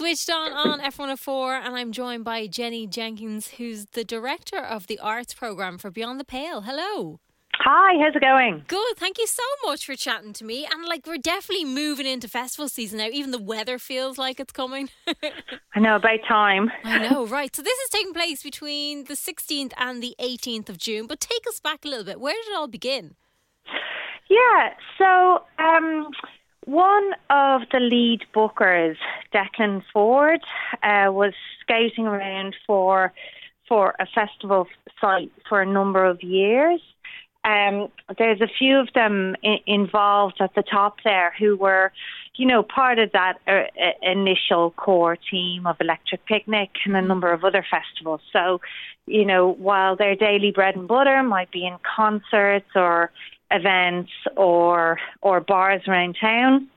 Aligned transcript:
Switched 0.00 0.30
on 0.30 0.54
on 0.54 0.80
F104, 0.80 1.60
and 1.62 1.76
I'm 1.76 1.92
joined 1.92 2.24
by 2.24 2.46
Jenny 2.46 2.86
Jenkins, 2.86 3.48
who's 3.58 3.84
the 3.92 4.02
director 4.02 4.56
of 4.56 4.86
the 4.86 4.98
arts 4.98 5.34
program 5.34 5.76
for 5.76 5.90
Beyond 5.90 6.18
the 6.18 6.24
Pale. 6.24 6.62
Hello. 6.62 7.20
Hi, 7.56 8.02
how's 8.02 8.16
it 8.16 8.22
going? 8.22 8.64
Good. 8.66 8.96
Thank 8.96 9.18
you 9.18 9.26
so 9.26 9.42
much 9.66 9.84
for 9.84 9.94
chatting 9.96 10.32
to 10.32 10.44
me. 10.46 10.64
And 10.64 10.86
like, 10.86 11.06
we're 11.06 11.18
definitely 11.18 11.66
moving 11.66 12.06
into 12.06 12.28
festival 12.28 12.70
season 12.70 12.96
now. 12.96 13.08
Even 13.12 13.30
the 13.30 13.38
weather 13.38 13.78
feels 13.78 14.16
like 14.16 14.40
it's 14.40 14.54
coming. 14.54 14.88
I 15.74 15.80
know, 15.80 15.96
about 15.96 16.20
time. 16.26 16.70
I 16.84 17.06
know, 17.06 17.26
right. 17.26 17.54
So, 17.54 17.60
this 17.60 17.78
is 17.78 17.90
taking 17.90 18.14
place 18.14 18.42
between 18.42 19.04
the 19.04 19.16
16th 19.16 19.74
and 19.76 20.02
the 20.02 20.14
18th 20.18 20.70
of 20.70 20.78
June. 20.78 21.08
But 21.08 21.20
take 21.20 21.46
us 21.46 21.60
back 21.60 21.84
a 21.84 21.88
little 21.88 22.06
bit. 22.06 22.18
Where 22.18 22.32
did 22.32 22.52
it 22.52 22.56
all 22.56 22.68
begin? 22.68 23.16
Yeah, 24.30 24.70
so 24.96 25.42
um, 25.62 26.10
one 26.64 27.12
of 27.30 27.62
the 27.72 27.80
lead 27.80 28.20
bookers, 28.34 28.96
Declan 29.32 29.82
Ford, 29.92 30.40
uh, 30.82 31.10
was 31.12 31.32
scouting 31.60 32.06
around 32.06 32.56
for 32.66 33.12
for 33.68 33.94
a 34.00 34.06
festival 34.06 34.66
site 35.00 35.30
for 35.48 35.62
a 35.62 35.66
number 35.66 36.04
of 36.04 36.22
years. 36.22 36.80
Um, 37.44 37.88
there's 38.18 38.40
a 38.40 38.48
few 38.48 38.78
of 38.78 38.88
them 38.94 39.36
I- 39.44 39.62
involved 39.66 40.38
at 40.40 40.54
the 40.54 40.62
top 40.62 40.98
there 41.04 41.32
who 41.38 41.56
were, 41.56 41.92
you 42.34 42.46
know, 42.46 42.62
part 42.62 42.98
of 42.98 43.12
that 43.12 43.38
uh, 43.46 43.62
initial 44.02 44.72
core 44.72 45.16
team 45.30 45.66
of 45.66 45.76
Electric 45.80 46.26
Picnic 46.26 46.70
and 46.84 46.96
a 46.96 47.00
number 47.00 47.32
of 47.32 47.44
other 47.44 47.64
festivals. 47.70 48.20
So, 48.32 48.60
you 49.06 49.24
know, 49.24 49.48
while 49.52 49.96
their 49.96 50.16
daily 50.16 50.50
bread 50.50 50.76
and 50.76 50.86
butter 50.86 51.22
might 51.22 51.50
be 51.50 51.66
in 51.66 51.76
concerts 51.96 52.68
or 52.74 53.10
events 53.50 54.12
or 54.36 54.98
or 55.22 55.40
bars 55.40 55.82
around 55.88 56.16
town, 56.20 56.68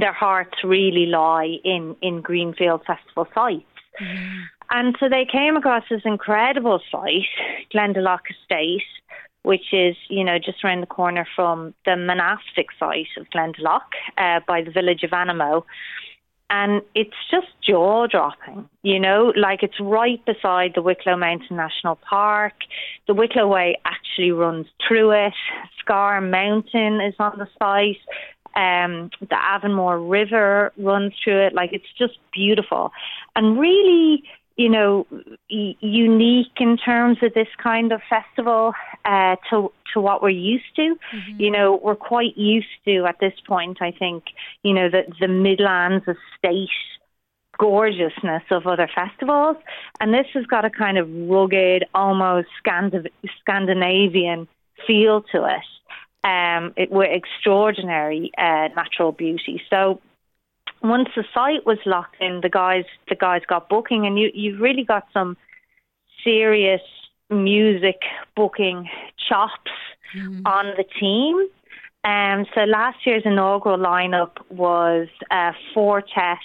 their 0.00 0.12
hearts 0.12 0.64
really 0.64 1.06
lie 1.06 1.58
in 1.64 1.96
in 2.02 2.20
Greenfield 2.20 2.82
Festival 2.86 3.26
sites. 3.34 3.64
Mm. 4.00 4.44
And 4.70 4.96
so 4.98 5.08
they 5.08 5.26
came 5.30 5.56
across 5.56 5.84
this 5.88 6.02
incredible 6.04 6.80
site, 6.90 7.28
Glendalough 7.72 8.20
Estate, 8.30 8.82
which 9.42 9.72
is 9.72 9.96
you 10.08 10.24
know 10.24 10.38
just 10.38 10.64
around 10.64 10.80
the 10.80 10.86
corner 10.86 11.26
from 11.36 11.74
the 11.84 11.96
monastic 11.96 12.68
site 12.78 13.08
of 13.18 13.28
Glendalough 13.30 13.80
uh, 14.18 14.40
by 14.46 14.62
the 14.62 14.70
village 14.70 15.02
of 15.02 15.10
Annamoe. 15.10 15.64
And 16.50 16.82
it's 16.94 17.16
just 17.30 17.46
jaw 17.66 18.06
dropping, 18.06 18.68
you 18.82 19.00
know, 19.00 19.32
like 19.34 19.62
it's 19.62 19.80
right 19.80 20.22
beside 20.26 20.72
the 20.74 20.82
Wicklow 20.82 21.16
Mountain 21.16 21.56
National 21.56 21.96
Park. 21.96 22.52
The 23.08 23.14
Wicklow 23.14 23.48
Way 23.48 23.78
actually 23.86 24.30
runs 24.30 24.66
through 24.86 25.12
it. 25.12 25.32
Scarr 25.80 26.20
Mountain 26.20 27.00
is 27.00 27.14
on 27.18 27.38
the 27.38 27.48
site. 27.58 27.96
Um, 28.56 29.10
the 29.20 29.36
Avonmore 29.36 30.00
River 30.00 30.72
runs 30.76 31.12
through 31.22 31.46
it. 31.46 31.54
Like 31.54 31.72
it's 31.72 31.92
just 31.98 32.18
beautiful. 32.32 32.92
And 33.34 33.58
really, 33.58 34.22
you 34.56 34.68
know, 34.68 35.06
unique 35.48 36.56
in 36.58 36.76
terms 36.76 37.18
of 37.22 37.34
this 37.34 37.48
kind 37.62 37.92
of 37.92 38.00
festival 38.08 38.72
uh, 39.04 39.36
to 39.50 39.72
to 39.92 40.00
what 40.00 40.22
we're 40.22 40.30
used 40.30 40.74
to. 40.76 40.96
Mm-hmm. 41.14 41.40
You 41.40 41.50
know, 41.50 41.80
we're 41.82 41.96
quite 41.96 42.36
used 42.36 42.68
to 42.84 43.06
at 43.06 43.18
this 43.20 43.34
point. 43.46 43.78
I 43.80 43.90
think 43.90 44.24
you 44.62 44.72
know 44.72 44.88
the 44.88 45.02
the 45.20 45.28
Midlands 45.28 46.04
estate 46.06 46.68
gorgeousness 47.58 48.42
of 48.50 48.66
other 48.66 48.88
festivals, 48.94 49.56
and 50.00 50.12
this 50.12 50.26
has 50.34 50.44
got 50.46 50.64
a 50.64 50.70
kind 50.70 50.98
of 50.98 51.08
rugged, 51.28 51.84
almost 51.94 52.48
Scandinav- 52.64 53.10
Scandinavian 53.40 54.48
feel 54.86 55.22
to 55.32 55.44
it. 55.44 55.62
Um, 56.24 56.72
it 56.76 56.90
were 56.90 57.04
extraordinary 57.04 58.32
uh, 58.38 58.68
natural 58.74 59.12
beauty. 59.12 59.62
So 59.68 60.00
once 60.82 61.08
the 61.14 61.24
site 61.34 61.66
was 61.66 61.78
locked 61.84 62.16
in, 62.20 62.40
the 62.40 62.48
guys 62.48 62.84
the 63.08 63.14
guys 63.14 63.42
got 63.46 63.68
booking, 63.68 64.06
and 64.06 64.18
you 64.18 64.30
you've 64.34 64.60
really 64.60 64.84
got 64.84 65.06
some 65.12 65.36
serious 66.24 66.80
music 67.30 68.00
booking 68.34 68.88
chops 69.28 69.70
mm. 70.16 70.42
on 70.46 70.72
the 70.76 70.84
team. 70.98 71.46
Um, 72.04 72.46
so 72.54 72.64
last 72.64 72.98
year's 73.06 73.22
inaugural 73.24 73.78
lineup 73.78 74.32
was 74.50 75.08
uh, 75.30 75.52
Four 75.72 76.02
Tet 76.02 76.38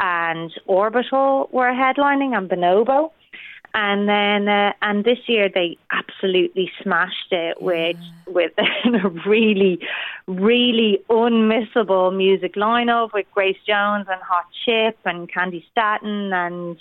and 0.00 0.52
Orbital 0.66 1.48
were 1.52 1.72
headlining, 1.72 2.36
and 2.36 2.48
Bonobo. 2.48 3.10
And 3.74 4.08
then, 4.08 4.48
uh, 4.48 4.72
and 4.82 5.04
this 5.04 5.18
year 5.26 5.48
they 5.52 5.76
absolutely 5.90 6.70
smashed 6.82 7.32
it 7.32 7.60
with 7.60 7.96
yeah. 8.00 8.32
with 8.32 8.52
a 8.58 9.08
really, 9.26 9.78
really 10.26 11.00
unmissable 11.08 12.16
music 12.16 12.54
lineup 12.54 13.12
with 13.12 13.26
Grace 13.32 13.58
Jones 13.66 14.06
and 14.10 14.20
Hot 14.22 14.46
Chip 14.64 14.98
and 15.04 15.30
Candi 15.30 15.62
Staton 15.70 16.32
and 16.32 16.76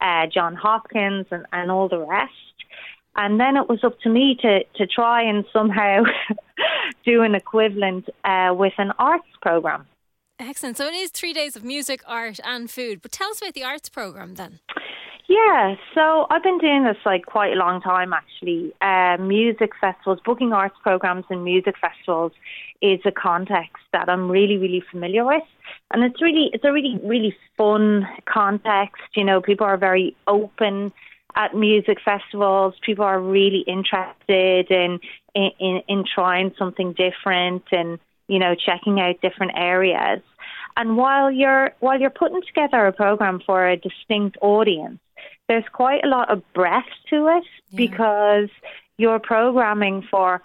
uh, 0.00 0.26
Jon 0.26 0.54
Hopkins 0.54 1.26
and, 1.30 1.46
and 1.52 1.70
all 1.70 1.88
the 1.88 1.98
rest. 1.98 2.32
And 3.16 3.40
then 3.40 3.56
it 3.56 3.68
was 3.68 3.82
up 3.82 3.98
to 4.00 4.10
me 4.10 4.36
to, 4.42 4.62
to 4.76 4.86
try 4.86 5.22
and 5.22 5.44
somehow 5.52 6.02
do 7.04 7.22
an 7.22 7.34
equivalent 7.34 8.08
uh, 8.24 8.54
with 8.56 8.74
an 8.78 8.92
arts 8.98 9.26
program. 9.40 9.86
Excellent. 10.38 10.76
So 10.76 10.86
it 10.86 10.94
is 10.94 11.10
three 11.10 11.32
days 11.32 11.56
of 11.56 11.64
music, 11.64 12.02
art, 12.06 12.38
and 12.44 12.70
food. 12.70 13.00
But 13.00 13.12
tell 13.12 13.30
us 13.30 13.40
about 13.40 13.54
the 13.54 13.64
arts 13.64 13.88
program 13.88 14.34
then. 14.34 14.60
Yeah, 15.28 15.74
so 15.92 16.26
I've 16.30 16.42
been 16.44 16.58
doing 16.58 16.84
this 16.84 16.98
like 17.04 17.26
quite 17.26 17.52
a 17.52 17.56
long 17.56 17.80
time 17.80 18.12
actually. 18.12 18.72
Uh, 18.80 19.16
music 19.20 19.72
festivals, 19.80 20.20
booking 20.24 20.52
arts 20.52 20.76
programs 20.82 21.24
and 21.30 21.42
music 21.42 21.74
festivals 21.80 22.30
is 22.80 23.00
a 23.04 23.10
context 23.10 23.82
that 23.92 24.08
I'm 24.08 24.30
really, 24.30 24.56
really 24.56 24.84
familiar 24.88 25.24
with. 25.24 25.42
And 25.92 26.04
it's 26.04 26.22
really, 26.22 26.50
it's 26.52 26.64
a 26.64 26.72
really, 26.72 27.00
really 27.02 27.36
fun 27.58 28.06
context. 28.24 29.02
You 29.16 29.24
know, 29.24 29.40
people 29.40 29.66
are 29.66 29.76
very 29.76 30.16
open 30.28 30.92
at 31.34 31.56
music 31.56 31.98
festivals. 32.04 32.74
People 32.82 33.04
are 33.04 33.20
really 33.20 33.64
interested 33.66 34.70
in, 34.70 35.00
in, 35.34 35.82
in 35.88 36.04
trying 36.04 36.54
something 36.56 36.92
different 36.92 37.64
and, 37.72 37.98
you 38.28 38.38
know, 38.38 38.54
checking 38.54 39.00
out 39.00 39.20
different 39.22 39.52
areas. 39.56 40.20
And 40.76 40.96
while 40.96 41.32
you're 41.32 41.72
while 41.80 41.98
you're 41.98 42.10
putting 42.10 42.42
together 42.42 42.86
a 42.86 42.92
program 42.92 43.40
for 43.44 43.66
a 43.66 43.76
distinct 43.76 44.36
audience, 44.42 44.98
there's 45.48 45.64
quite 45.72 46.04
a 46.04 46.08
lot 46.08 46.30
of 46.30 46.42
breadth 46.52 46.86
to 47.10 47.28
it 47.28 47.44
yeah. 47.70 47.76
because 47.76 48.48
you're 48.98 49.18
programming 49.18 50.02
for, 50.10 50.42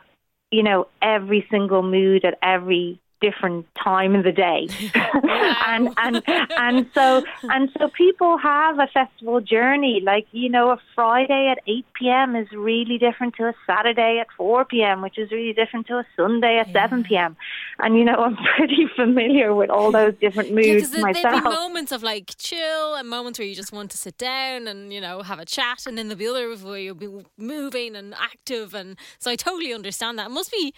you 0.52 0.64
know, 0.64 0.88
every 1.02 1.46
single 1.50 1.84
mood 1.84 2.26
at 2.26 2.38
every 2.42 3.00
different 3.22 3.66
time 3.82 4.16
of 4.16 4.24
the 4.24 4.32
day. 4.32 4.68
And 5.64 5.94
and 5.98 6.22
and 6.28 6.86
so 6.94 7.24
and 7.44 7.70
so 7.78 7.88
people 7.90 8.38
have 8.38 8.80
a 8.80 8.88
festival 8.88 9.40
journey. 9.40 10.02
Like 10.04 10.28
you 10.32 10.50
know 10.50 10.72
a 10.72 10.80
friday 10.96 11.48
at 11.50 11.60
8 11.68 11.86
p.m 11.94 12.36
is 12.36 12.52
really 12.52 12.98
different 12.98 13.36
to 13.36 13.48
a 13.48 13.54
saturday 13.66 14.20
at 14.20 14.28
4 14.38 14.66
p.m 14.66 15.02
which 15.02 15.18
is 15.18 15.32
really 15.32 15.54
different 15.54 15.88
to 15.88 15.98
a 15.98 16.06
sunday 16.16 16.58
at 16.58 16.68
yeah. 16.70 16.84
7 16.84 17.04
p.m 17.04 17.36
and 17.80 17.98
you 17.98 18.06
know 18.06 18.16
i'm 18.16 18.38
pretty 18.58 18.88
familiar 18.96 19.54
with 19.54 19.70
all 19.70 19.92
those 19.92 20.14
different 20.20 20.54
moods 20.54 20.94
yeah, 20.94 21.02
myself 21.02 21.24
there'd 21.24 21.44
be 21.44 21.50
moments 21.50 21.92
of 21.92 22.04
like 22.04 22.34
chill 22.38 22.96
and 22.96 23.10
moments 23.10 23.40
where 23.40 23.48
you 23.48 23.56
just 23.56 23.72
want 23.72 23.92
to 23.92 23.98
sit 23.98 24.18
down 24.18 24.68
and 24.68 24.94
you 24.94 25.02
know 25.02 25.22
have 25.22 25.40
a 25.40 25.46
chat 25.46 25.86
and 25.86 25.98
then 25.98 26.08
there'll 26.08 26.20
be 26.20 26.28
others 26.28 26.64
where 26.64 26.80
you'll 26.80 26.96
be 26.96 27.10
moving 27.38 27.96
and 27.96 28.14
active 28.16 28.74
and 28.74 28.98
so 29.20 29.32
i 29.32 29.36
totally 29.36 29.74
understand 29.74 30.18
that. 30.20 30.28
It 30.28 30.34
must 30.34 30.52
be 30.52 30.74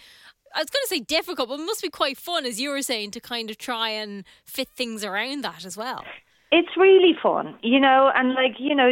I 0.54 0.60
was 0.60 0.70
going 0.70 0.82
to 0.84 0.88
say 0.88 1.00
difficult, 1.00 1.48
but 1.48 1.60
it 1.60 1.64
must 1.64 1.82
be 1.82 1.90
quite 1.90 2.16
fun, 2.16 2.46
as 2.46 2.60
you 2.60 2.70
were 2.70 2.82
saying, 2.82 3.10
to 3.12 3.20
kind 3.20 3.50
of 3.50 3.58
try 3.58 3.88
and 3.88 4.24
fit 4.44 4.68
things 4.68 5.04
around 5.04 5.42
that 5.42 5.64
as 5.64 5.76
well. 5.76 6.04
It's 6.52 6.76
really 6.76 7.16
fun, 7.20 7.56
you 7.62 7.80
know, 7.80 8.12
and 8.14 8.34
like 8.34 8.60
you 8.60 8.74
know, 8.74 8.88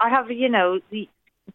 I 0.00 0.08
have 0.08 0.30
you 0.30 0.48
know 0.48 0.80
the 0.90 1.08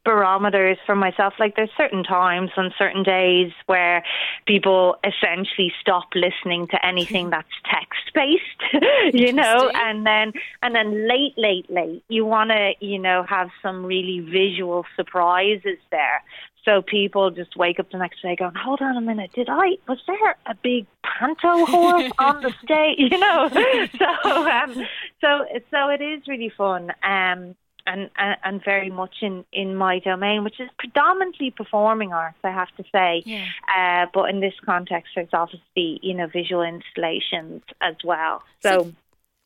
barometers 0.06 0.78
for 0.86 0.96
myself. 0.96 1.34
Like 1.40 1.56
there's 1.56 1.72
certain 1.76 2.04
times 2.04 2.52
on 2.58 2.74
certain 2.78 3.04
days 3.04 3.52
where 3.66 4.04
people 4.46 4.98
essentially 5.04 5.74
stop 5.82 6.10
listening 6.16 6.68
to 6.68 6.86
anything 6.86 7.30
that's 7.32 7.48
text 7.66 8.14
based, 8.14 8.84
you 9.14 9.34
know, 9.34 9.72
and 9.74 10.06
then 10.06 10.34
and 10.62 10.76
then 10.76 11.08
late, 11.08 11.34
late, 11.38 11.70
late, 11.70 12.04
you 12.08 12.26
want 12.26 12.52
to 12.52 12.74
you 12.80 13.00
know 13.00 13.24
have 13.28 13.50
some 13.62 13.86
really 13.86 14.20
visual 14.20 14.86
surprises 14.96 15.78
there. 15.92 16.22
So 16.68 16.82
people 16.82 17.32
just 17.32 17.56
wake 17.56 17.80
up 17.80 17.90
the 17.92 17.98
next 17.98 18.22
day 18.22 18.36
going, 18.36 18.54
"Hold 18.56 18.82
on 18.82 18.98
a 18.98 19.02
minute, 19.02 19.32
did 19.34 19.48
I? 19.50 19.78
Was 19.88 20.00
there 20.06 20.36
a 20.46 20.54
big 20.54 20.86
panto 21.02 21.66
horse 21.66 22.12
on 22.20 22.42
the 22.42 22.54
stage?" 22.64 22.98
You 23.12 23.18
know. 23.18 23.50
So 23.98 24.50
um, 24.50 24.74
so 25.22 25.46
so 25.72 25.90
it 25.90 26.02
is 26.02 26.28
really 26.28 26.52
fun. 26.56 26.92
Um, 27.04 27.56
and, 27.86 28.10
and, 28.18 28.36
and 28.44 28.64
very 28.66 28.90
much 28.90 29.16
in, 29.22 29.46
in 29.54 29.74
my 29.78 30.00
domain, 30.00 30.44
which 30.44 30.60
is 30.60 30.70
predominantly 30.78 31.52
performing 31.52 32.12
arts, 32.12 32.38
I 32.44 32.52
have 32.52 32.68
to 32.76 32.84
say. 32.92 33.24
Yeah. 33.26 33.46
Uh, 33.74 34.08
but 34.14 34.30
in 34.30 34.42
this 34.42 34.56
context, 34.66 35.14
there's 35.16 35.30
obviously 35.32 36.00
you 36.04 36.14
know 36.14 36.28
visual 36.28 36.64
installations 36.64 37.64
as 37.80 37.96
well. 38.04 38.44
So, 38.62 38.70
so, 38.70 38.94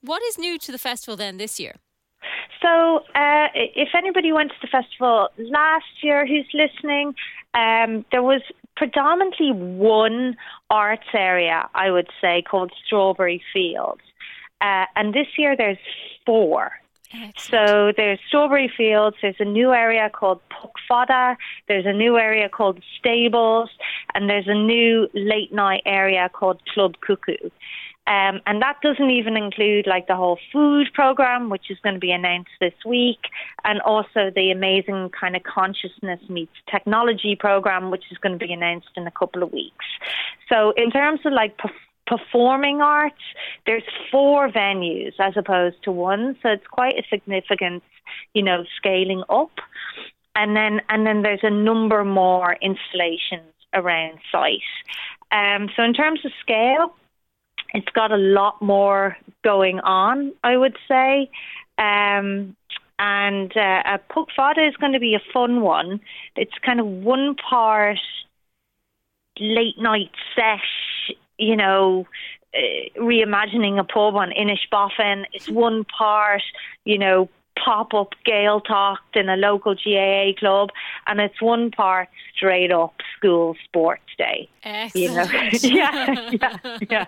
what 0.01 0.23
is 0.23 0.39
new 0.39 0.57
to 0.57 0.71
the 0.71 0.79
festival 0.79 1.15
then 1.15 1.37
this 1.37 1.59
year? 1.59 1.75
So, 2.61 3.03
uh, 3.15 3.47
if 3.55 3.89
anybody 3.95 4.31
went 4.31 4.51
to 4.51 4.57
the 4.61 4.67
festival 4.67 5.29
last 5.37 6.03
year 6.03 6.25
who's 6.25 6.47
listening, 6.53 7.15
um, 7.53 8.05
there 8.11 8.23
was 8.23 8.41
predominantly 8.75 9.51
one 9.51 10.35
arts 10.69 11.07
area, 11.13 11.69
I 11.73 11.91
would 11.91 12.09
say, 12.19 12.41
called 12.41 12.71
Strawberry 12.85 13.41
Fields. 13.53 14.01
Uh, 14.61 14.85
and 14.95 15.13
this 15.13 15.27
year 15.37 15.55
there's 15.57 15.77
four. 16.25 16.71
So 17.37 17.91
there's 17.97 18.19
Strawberry 18.27 18.71
Fields, 18.75 19.17
there's 19.21 19.35
a 19.39 19.45
new 19.45 19.73
area 19.73 20.09
called 20.09 20.39
Puck 20.49 20.71
Fada, 20.87 21.35
there's 21.67 21.85
a 21.85 21.91
new 21.91 22.17
area 22.17 22.47
called 22.47 22.81
Stables, 22.97 23.69
and 24.15 24.29
there's 24.29 24.47
a 24.47 24.53
new 24.53 25.09
late 25.13 25.51
night 25.51 25.81
area 25.85 26.29
called 26.31 26.61
Club 26.73 26.95
Cuckoo. 27.05 27.49
Um, 28.07 28.41
and 28.47 28.61
that 28.61 28.77
doesn't 28.81 29.11
even 29.11 29.37
include 29.37 29.85
like 29.85 30.07
the 30.07 30.15
whole 30.15 30.39
food 30.51 30.89
program, 30.93 31.49
which 31.49 31.69
is 31.69 31.77
going 31.79 31.93
to 31.93 31.99
be 31.99 32.11
announced 32.11 32.49
this 32.59 32.73
week, 32.85 33.19
and 33.63 33.79
also 33.81 34.31
the 34.35 34.49
amazing 34.51 35.11
kind 35.11 35.35
of 35.35 35.43
consciousness 35.43 36.19
meets 36.27 36.51
technology 36.69 37.35
program, 37.39 37.91
which 37.91 38.05
is 38.11 38.17
going 38.17 38.37
to 38.37 38.45
be 38.45 38.51
announced 38.51 38.89
in 38.97 39.05
a 39.05 39.11
couple 39.11 39.43
of 39.43 39.53
weeks. 39.53 39.85
So, 40.49 40.71
in 40.75 40.89
terms 40.89 41.19
of 41.25 41.33
like 41.33 41.55
performing 42.07 42.81
arts, 42.81 43.21
there's 43.67 43.83
four 44.11 44.49
venues 44.49 45.13
as 45.19 45.37
opposed 45.37 45.83
to 45.83 45.91
one, 45.91 46.35
so 46.41 46.49
it's 46.49 46.67
quite 46.67 46.95
a 46.95 47.03
significant, 47.07 47.83
you 48.33 48.41
know, 48.41 48.65
scaling 48.77 49.23
up. 49.29 49.51
And 50.35 50.55
then 50.55 50.81
and 50.89 51.05
then 51.05 51.21
there's 51.21 51.43
a 51.43 51.51
number 51.51 52.03
more 52.03 52.57
installations 52.61 53.53
around 53.73 54.17
site. 54.31 54.59
Um, 55.31 55.69
so 55.75 55.83
in 55.83 55.93
terms 55.93 56.25
of 56.25 56.31
scale, 56.41 56.95
it's 57.73 57.89
got 57.93 58.11
a 58.11 58.17
lot 58.17 58.61
more 58.61 59.17
going 59.43 59.79
on, 59.79 60.33
I 60.43 60.57
would 60.57 60.77
say. 60.87 61.29
Um, 61.77 62.55
and 62.99 63.55
uh, 63.57 63.81
a 63.85 63.99
Fada 64.35 64.67
is 64.67 64.75
going 64.77 64.93
to 64.93 64.99
be 64.99 65.15
a 65.15 65.31
fun 65.33 65.61
one. 65.61 65.99
It's 66.35 66.53
kind 66.63 66.79
of 66.79 66.85
one 66.85 67.35
part 67.35 67.97
late 69.39 69.79
night 69.79 70.11
sesh, 70.35 71.15
you 71.37 71.55
know, 71.55 72.05
uh, 72.53 72.99
reimagining 72.99 73.79
a 73.79 73.83
pub 73.83 74.15
on 74.15 74.31
Inishbofin. 74.31 75.25
It's 75.33 75.49
one 75.49 75.85
part, 75.85 76.43
you 76.85 76.99
know, 76.99 77.27
pop 77.63 77.93
up 77.93 78.13
Gaeltacht 78.25 78.97
in 79.15 79.29
a 79.29 79.35
local 79.35 79.75
GAA 79.75 80.33
club, 80.37 80.69
and 81.07 81.19
it's 81.19 81.41
one 81.41 81.71
part 81.71 82.07
straight 82.35 82.71
up 82.71 82.93
school 83.17 83.55
sports 83.63 84.03
day. 84.17 84.47
Excellent. 84.63 85.63
You 85.63 85.73
know? 85.73 85.81
yeah, 85.81 86.29
yeah, 86.31 86.77
yeah. 86.89 87.05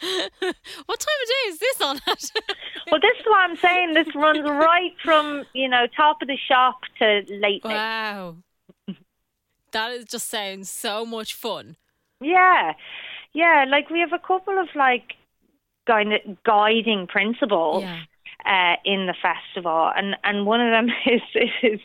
what 0.40 1.00
time 1.00 1.20
of 1.22 1.28
day 1.28 1.48
is 1.48 1.58
this 1.58 1.80
on 1.80 1.96
at? 2.06 2.30
well, 2.90 3.00
this 3.00 3.18
is 3.18 3.26
what 3.26 3.40
I'm 3.40 3.56
saying. 3.56 3.94
This 3.94 4.14
runs 4.14 4.42
right 4.48 4.94
from 5.04 5.44
you 5.52 5.68
know 5.68 5.86
top 5.94 6.22
of 6.22 6.28
the 6.28 6.36
shop 6.36 6.80
to 6.98 7.22
late 7.28 7.64
night. 7.64 7.74
Wow, 7.74 8.36
that 9.72 9.92
is 9.92 10.04
just 10.06 10.28
sounds 10.28 10.70
so 10.70 11.04
much 11.04 11.34
fun. 11.34 11.76
Yeah, 12.20 12.72
yeah. 13.32 13.64
Like 13.68 13.90
we 13.90 14.00
have 14.00 14.12
a 14.12 14.18
couple 14.18 14.58
of 14.58 14.68
like 14.74 15.14
kind 15.86 16.12
of 16.12 16.20
guiding 16.44 17.06
principles. 17.06 17.82
Yeah. 17.82 18.00
Uh, 18.46 18.76
in 18.84 19.06
the 19.06 19.14
festival, 19.20 19.90
and 19.94 20.16
and 20.24 20.46
one 20.46 20.60
of 20.60 20.70
them 20.70 20.88
is 21.06 21.50
is 21.62 21.80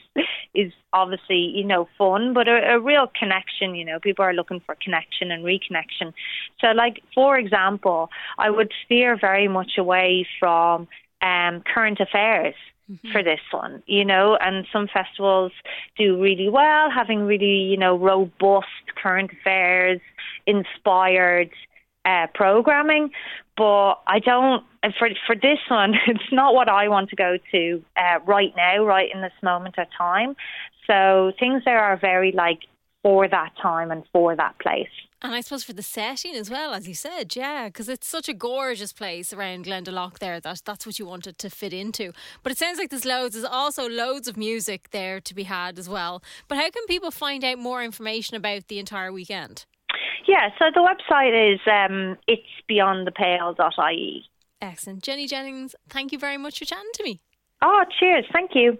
is 0.53 0.73
obviously 0.93 1.51
you 1.53 1.63
know 1.63 1.87
fun, 1.97 2.33
but 2.33 2.47
a, 2.47 2.75
a 2.75 2.79
real 2.79 3.11
connection. 3.19 3.75
You 3.75 3.83
know, 3.83 3.99
people 3.99 4.23
are 4.23 4.33
looking 4.33 4.61
for 4.65 4.75
connection 4.81 5.31
and 5.31 5.43
reconnection. 5.43 6.13
So, 6.61 6.67
like 6.67 7.01
for 7.13 7.37
example, 7.37 8.09
I 8.37 8.49
would 8.49 8.71
steer 8.85 9.17
very 9.19 9.47
much 9.49 9.73
away 9.77 10.25
from 10.39 10.87
um, 11.21 11.61
current 11.61 11.99
affairs. 11.99 12.55
Mm-hmm. 12.89 13.11
For 13.13 13.23
this 13.23 13.39
one, 13.49 13.81
you 13.87 14.05
know, 14.05 14.37
and 14.39 14.67
some 14.71 14.87
festivals 14.87 15.51
do 15.97 16.21
really 16.21 16.49
well, 16.49 16.91
having 16.91 17.21
really, 17.23 17.63
you 17.63 17.77
know, 17.77 17.97
robust 17.97 18.67
current 18.95 19.31
affairs, 19.31 19.99
inspired 20.45 21.49
uh, 22.05 22.27
programming. 22.33 23.11
But 23.57 23.95
I 24.07 24.19
don't 24.19 24.63
for 24.97 25.09
for 25.25 25.35
this 25.35 25.59
one. 25.69 25.95
It's 26.07 26.31
not 26.31 26.53
what 26.53 26.69
I 26.69 26.87
want 26.87 27.09
to 27.09 27.15
go 27.15 27.37
to 27.51 27.83
uh, 27.97 28.19
right 28.25 28.53
now, 28.55 28.83
right 28.83 29.09
in 29.13 29.21
this 29.21 29.33
moment 29.41 29.75
of 29.77 29.87
time. 29.97 30.35
So 30.87 31.31
things 31.39 31.63
there 31.65 31.79
are 31.79 31.97
very 31.97 32.31
like 32.31 32.59
for 33.01 33.27
that 33.27 33.51
time 33.61 33.91
and 33.91 34.03
for 34.11 34.35
that 34.35 34.57
place. 34.59 34.89
And 35.21 35.33
I 35.33 35.41
suppose 35.41 35.63
for 35.63 35.73
the 35.73 35.81
setting 35.81 36.35
as 36.35 36.51
well, 36.51 36.73
as 36.73 36.87
you 36.87 36.93
said, 36.93 37.35
yeah, 37.35 37.67
because 37.67 37.89
it's 37.89 38.07
such 38.07 38.29
a 38.29 38.33
gorgeous 38.33 38.93
place 38.93 39.33
around 39.33 39.65
Glendalough 39.65 40.19
there 40.19 40.39
that 40.39 40.61
that's 40.65 40.85
what 40.85 40.99
you 40.99 41.05
wanted 41.05 41.39
to 41.39 41.49
fit 41.49 41.73
into. 41.73 42.11
But 42.43 42.51
it 42.51 42.57
sounds 42.57 42.77
like 42.77 42.89
there's 42.89 43.05
loads, 43.05 43.33
there's 43.33 43.45
also 43.45 43.87
loads 43.87 44.27
of 44.27 44.37
music 44.37 44.89
there 44.91 45.19
to 45.21 45.33
be 45.33 45.43
had 45.43 45.79
as 45.79 45.89
well. 45.89 46.21
But 46.47 46.57
how 46.57 46.69
can 46.69 46.85
people 46.87 47.11
find 47.11 47.43
out 47.43 47.57
more 47.57 47.83
information 47.83 48.37
about 48.37 48.67
the 48.67 48.77
entire 48.77 49.11
weekend? 49.11 49.65
Yeah, 50.27 50.49
so 50.57 50.65
the 50.73 50.81
website 50.81 51.53
is 51.53 51.59
um, 51.67 52.17
itsbeyondthepale.ie. 52.29 54.25
Excellent. 54.61 55.03
Jenny 55.03 55.27
Jennings, 55.27 55.75
thank 55.89 56.11
you 56.11 56.17
very 56.17 56.37
much 56.37 56.59
for 56.59 56.65
chatting 56.65 56.91
to 56.93 57.03
me. 57.03 57.21
Oh, 57.61 57.83
cheers. 57.99 58.25
Thank 58.33 58.51
you. 58.53 58.77